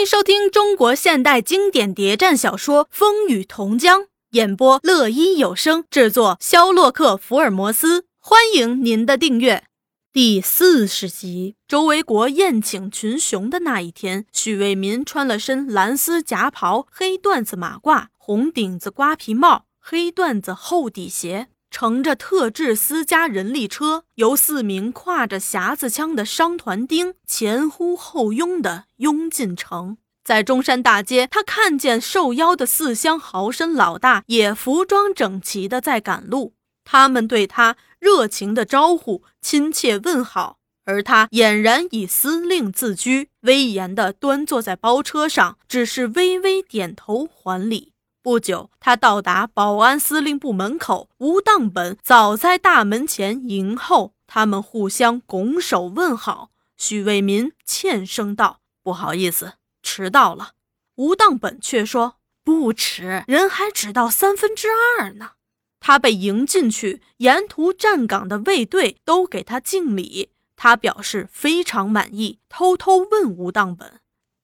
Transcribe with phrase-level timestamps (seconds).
[0.00, 4.00] 迎收听中国现代经典谍战小说《风雨同江》，
[4.30, 8.06] 演播乐一有声制作，肖洛克福尔摩斯。
[8.18, 9.64] 欢迎您的订阅。
[10.10, 21.48] 第四十集，周维国宴请群雄的那一天，许为民穿了身蓝丝夹袍、黑缎子马褂、红顶子瓜皮帽、黑缎子厚底鞋。
[21.70, 29.96] 乘着特制私家人力车，由四名挎着匣子枪的商团丁前呼后拥地拥进城。
[30.24, 47.92] 在中山大街，他看见受邀的四乡豪绅老大也服装整齐地在赶路，他们对他热情地招呼、亲切问好，而他俨然以司令自居，威严地端坐在包车上，只是微微点头还礼。
[48.22, 54.12] 不久，他到达保安司令部门口，吴当本早在大门前迎候。
[54.26, 56.50] 他们互相拱手问好。
[56.76, 60.52] 许为民欠声道：“不好意思，迟到了。”
[60.96, 65.32] 吴当本却说：“不迟，人还只到三分之二呢。”
[65.80, 70.30] 他被迎进去，沿途站岗的卫队都给他敬礼。
[70.56, 74.00] 他表示非常满意，偷偷问吴当本：“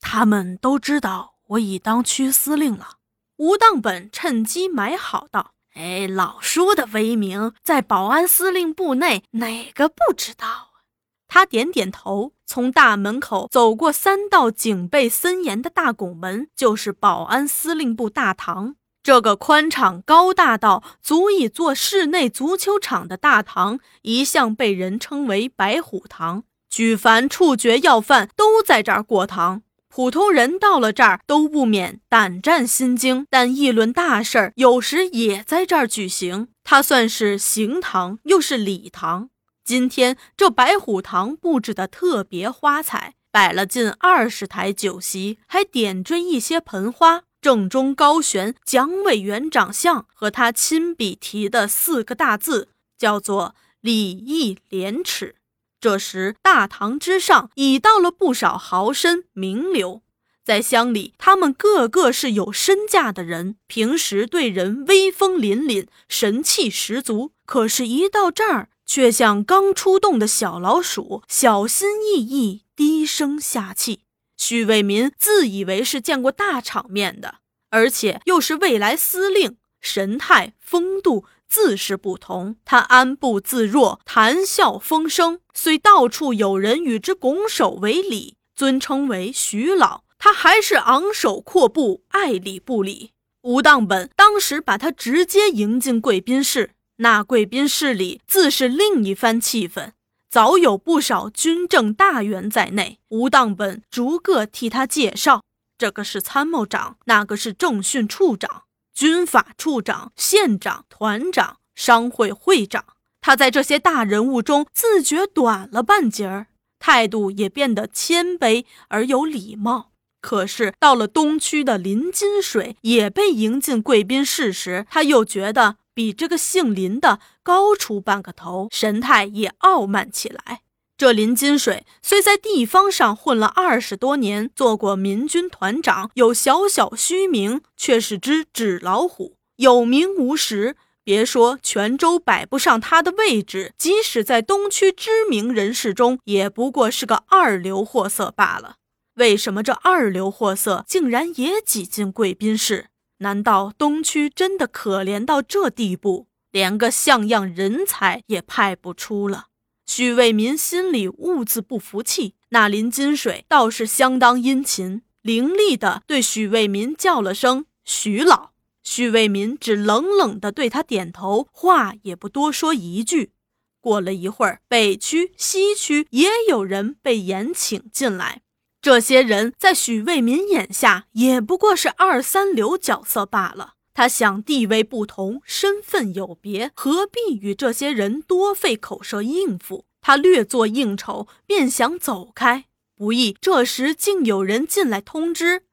[0.00, 2.96] 他们都知道我已当区司令了？”
[3.40, 10.84] 吴当本趁机买好道：“哎，老叔的威名在保安司令部内，哪个不知道啊？”
[11.26, 18.74] 他点点头，从大门口走过三道警备森严的大拱门，就是保安司令部大堂。
[19.02, 29.62] 这个宽敞高大到足以做室内足球场的大堂，一向被人称为“白虎堂”，举凡处决要犯都在这儿过堂。
[29.92, 36.46] 普通人到了这儿都不免胆战心惊，但议论大事儿有时也在这儿举行。
[36.62, 39.30] 它算是行堂，又是礼堂。
[39.64, 47.24] 今天这白虎堂布置的特别花彩，摆了近二十台酒席，还点缀一些盆花。
[47.40, 55.34] 正中高悬蒋委员长像和他亲笔题的四个大字，叫做“礼义廉耻”。
[55.80, 60.02] 这时，大堂之上已到了不少豪绅名流，
[60.44, 67.32] 在乡里，他们个个是有身价的人，平时对人威风凛凛，神气十足。
[67.46, 74.00] 可是，一到这儿，却像刚出洞的小老鼠，小心翼翼，低声下气。
[74.36, 77.36] 许为民自以为是见过大场面的，
[77.70, 81.24] 而且又是未来司令，神态风度。
[81.50, 93.10] 自是不同，他安步自若，谈笑风生，虽到处有人与之拱手为礼，尊称为徐老，他还是昂首阔步，爱理不理。
[93.42, 99.90] 吴当本当时把他直接迎进贵宾室，那贵宾室里自是另一番气氛，
[100.28, 103.00] 早有不少军政大员在内。
[103.08, 105.42] 吴当本逐个替他介绍，
[105.76, 108.62] 这个是参谋长，那个是政训处长。
[108.94, 112.84] 军法处长、县长、团长、商会会长，
[113.20, 116.46] 他在这些大人物中自觉短了半截儿，
[116.78, 119.92] 态度也变得谦卑而有礼貌。
[120.20, 130.60] 可是到了东区的林金水也被迎进贵宾室时，他又觉得比这个姓林的高出半个头，神态也傲慢起来。
[131.00, 140.76] 这林金水虽在地方上混了二十多年，做过民军团长，有小小虚名，却是只纸老虎，有名无实。
[141.02, 148.74] 别说泉州摆不上他的位置，即使在东区知名人士中，也不过是个二流货色罢了。
[149.14, 152.88] 为什么这二流货色竟然也挤进贵宾室？
[153.20, 159.46] 难道东区真的可怜到这地步，连个像样人才也派不出了？
[159.92, 168.50] 许为民心里兀自不服气，那林金水倒是相当殷勤，伶俐的对许为民叫了声“许老”。
[168.84, 173.32] 许为民只冷冷的对他点头，话也不多说一句。
[173.80, 178.42] 过了一会儿，北区、西区也有人被延请进来，
[178.80, 183.74] 这些人在许为民眼下也不过是二三流角色罢了。
[184.00, 189.84] 他想，地位不同，身份有别，何必与这些人多费口舌应付？
[190.00, 192.64] 他略作应酬，便想走开。
[192.96, 195.64] 不意这时竟有人进来通知，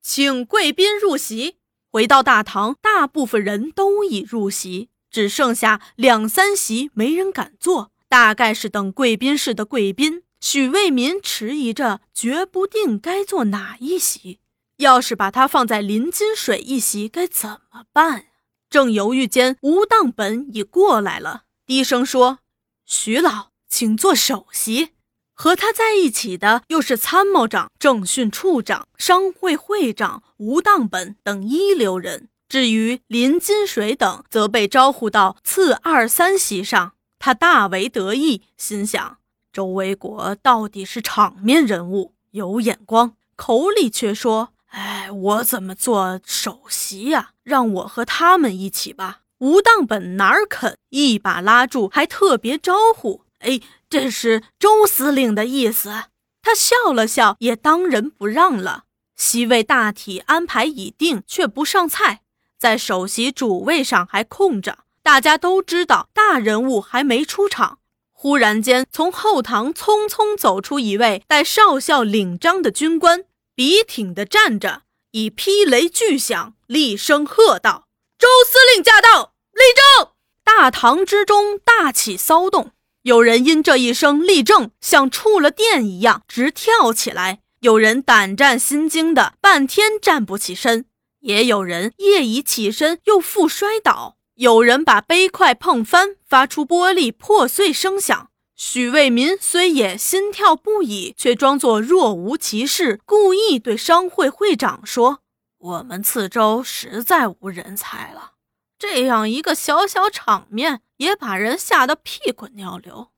[0.00, 1.56] 请贵宾入席。
[1.90, 10.22] 回到大堂，大部分人都已入席，只剩下两三席没人敢坐，大概是等贵宾室的贵宾。
[10.40, 14.38] 许为民迟疑着，决不定该坐哪一席。
[14.82, 18.26] 要是把他放在林金水一席，该怎么办？
[18.68, 22.38] 正犹豫间，吴当本已过来了，低声说
[22.86, 24.90] ：“徐老，请坐首席。”
[25.34, 32.28] 和他在一起的又是参谋长、政训处长、商会会长吴当本等一流人。
[32.48, 36.92] 至于林金水等，则被招呼到次二三席上。
[37.18, 39.18] 他大为得意，心想：
[39.52, 47.30] 周维国到底是场面人物，有眼光，口里却说：“哎，我怎么做首席呀？
[47.42, 53.60] 让我和他们一起吧。”吴当本哪儿肯，一把拉住，还特别招呼：“哎，
[53.90, 56.04] 这是周司令的意思。”
[56.42, 58.84] 他笑了笑，也当仁不让了。
[59.16, 62.22] 席位大体安排已定，却不上菜。
[62.58, 67.78] 在首席主位上还空着，大家都知道大人物还没出场。
[68.12, 77.86] 忽然间，从后堂匆匆走出一位带少校领章的军官，笔挺地站着，以霹雷巨响，厉声喝道
[78.18, 79.34] ：“周司令驾到！
[79.52, 80.12] 立正！”
[80.42, 82.70] 大堂之中大起骚动，
[83.02, 90.86] 有人因这一声立正，像触了电一样直跳起来；有人胆战心惊的半天站不起身。
[91.20, 98.30] 也有人夜已起身，又复摔倒；有人把杯筷碰翻，发出玻璃破碎声响。
[98.64, 105.18] 许卫民虽也心跳不已，却装作若无其事，故意对商会会长说
[105.58, 108.34] ：“我们次州实在无人才了，
[108.78, 113.08] 这样一个小小场面，也把人吓得屁滚尿流。”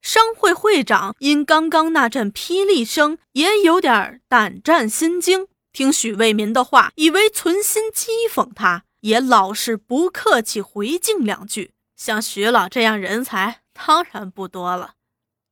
[0.00, 5.48] 商会会长因刚刚那阵霹雳声，也有点胆战心惊。
[5.72, 11.72] 听许卫民的话，以为存心讥讽他，也老是不客气回敬两句。
[11.96, 14.94] 像许老这样人才，当然不多了。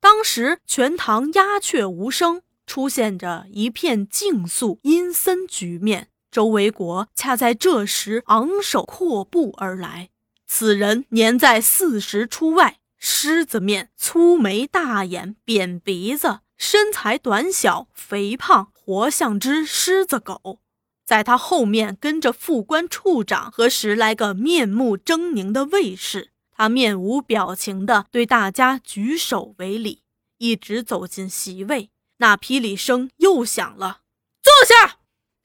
[0.01, 6.09] 当时全堂鸦雀无声，出现着一片静肃阴森局面。
[6.31, 10.11] 周维国恰在这时昂首阔步而来，
[10.47, 16.41] 此人年在四十出外，狮子面，粗眉大眼，扁鼻子。
[16.57, 20.61] 身材短小、肥胖，活像只狮子狗。
[21.05, 26.31] 在他后面跟着副官、处长和十来个面目狰狞的卫士。
[26.61, 30.03] 他面无表情地对大家举手为礼，
[30.37, 31.89] 一直走进席位。
[32.19, 34.01] 那霹雳声又响了，
[34.43, 34.99] 坐下。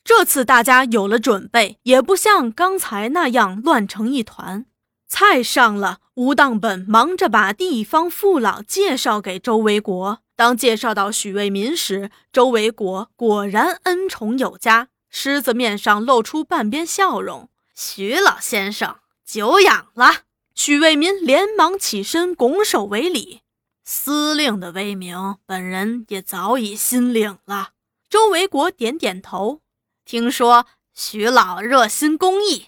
[0.04, 4.66] 这次大家有了准备，也不像刚才那样乱成一团。
[5.08, 10.20] 菜上了，吴当本忙着把地方父老介绍给周维国。
[10.36, 17.48] 当介绍到许卫民时，周维国果然恩宠有加，狮子面上露出半边笑容。
[17.74, 20.25] 许老先生久仰了。
[20.56, 23.42] 许卫民连忙起身拱手为礼。
[23.84, 27.74] 司令的威名，本人也早已心领了。
[28.10, 29.62] 周维国点点头。
[30.06, 32.68] 听说许老热心公益，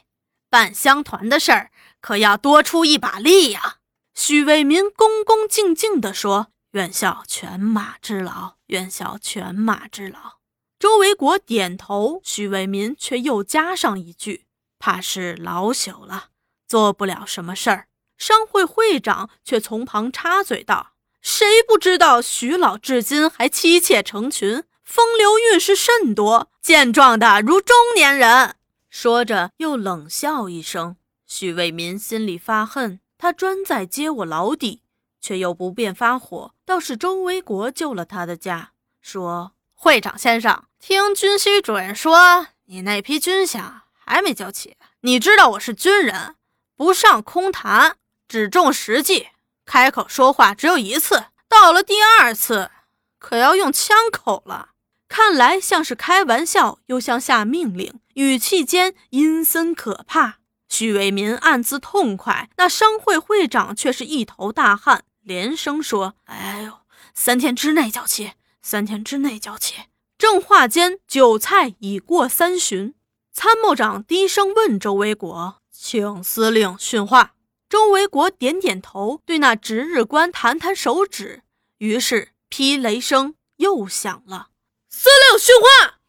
[0.49, 3.77] 办乡团的事儿可要多出一把力呀。
[4.13, 6.47] 许卫民恭恭敬敬地说。
[6.71, 10.39] 愿效犬马之劳，愿效犬马之劳。
[10.77, 14.45] 周维国点头，许为民却又加上一句
[14.77, 16.29] ：“怕是老朽了，
[16.67, 17.87] 做不了什么事儿。”
[18.17, 28.55] 商会会长却从旁插嘴道：“谁不知道徐老至今还妻妾成群，风流韵事甚多，健壮的如中年人。”
[28.89, 30.95] 说着又冷笑一声。
[31.27, 34.81] 许为民心里发恨，他专在揭我老底。
[35.19, 38.71] 却又不便发火，倒是周维国救了他的家，
[39.01, 44.77] 说：“会长先生，听军需主任说，你那批军饷还没交齐。
[45.01, 46.35] 你知道我是军人，
[46.77, 47.97] 不上空谈，
[48.29, 49.27] 只重实际。
[49.65, 52.71] 开口说话只有一次，到了第二次，
[53.19, 54.69] 可要用枪口了。
[55.09, 60.37] 看来像是开玩笑，又像下命令，语气间阴森可怕。”
[60.69, 65.03] 许为民暗自痛快，那商会会长却是一头大汗。
[65.21, 66.79] 连声说：“哎呦，
[67.13, 69.75] 三天之内交齐，三天之内交齐。”
[70.17, 72.93] 正话间，酒菜已过三巡。
[73.31, 77.33] 参谋长低声问周维国：“请司令训话。”
[77.69, 81.43] 周维国点点头，对那值日官弹弹手指。
[81.79, 84.47] 于是霹雷声又响了
[84.89, 85.99] ：“司令训话。”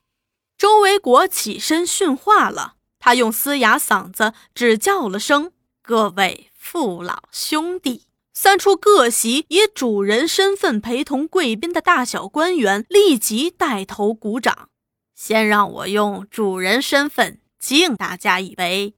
[0.56, 2.76] 周维国起身训话了。
[3.00, 14.68] 他用嘶哑嗓子只叫了声：“各位父老兄弟。”三处各席以主人身份陪同贵宾的大小官员立即带头鼓掌。
[15.12, 18.94] 先让我用主人身份敬大家一杯。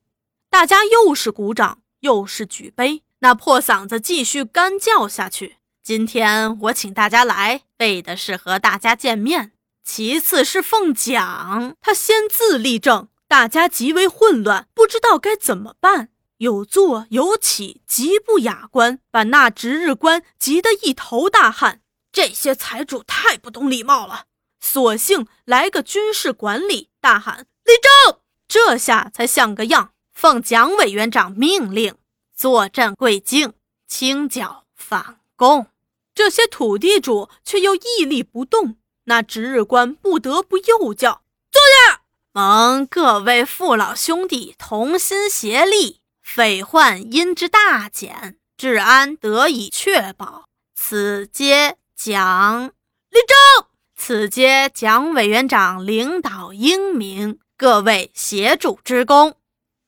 [0.50, 3.04] 大家又是鼓掌，又是举杯。
[3.21, 5.59] 那破嗓子继续干叫下去。
[5.80, 9.52] 今天我请大家来，为的是和大家见面，
[9.85, 11.76] 其次是奉奖。
[11.80, 16.09] 他先自立正，大家极为混乱，不知道该怎么办。
[16.38, 21.80] 有坐有起，极不雅观，把那值日官急得一头大汗。
[22.11, 24.25] 这些财主太不懂礼貌了，
[24.61, 29.92] 索性来个军事管理，大喊立正，这下才像个样。
[30.21, 31.95] 奉蒋委员长命令，
[32.37, 33.55] 坐镇贵境，
[33.89, 35.69] 清剿反共。
[36.15, 42.03] 这些土地主却又屹立不动，那值日官不得不又叫坐下。
[42.33, 50.45] 蒙各位父老兄弟同心协力，匪患因之大减，治安得以确保。
[50.75, 52.67] 此皆蒋
[53.09, 59.40] 立正，此皆蒋委员长领导英明，各位协助之功。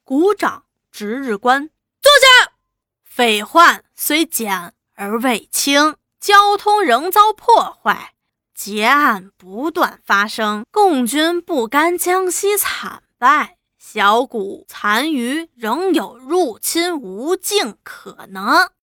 [0.05, 0.65] 鼓掌！
[0.91, 2.53] 值日官坐下。
[3.05, 8.15] 匪患虽减而未清，交通仍遭破坏，
[8.55, 18.69] 劫案不断发生，共军不甘江西惨败，小股残余仍有入侵无尽可能。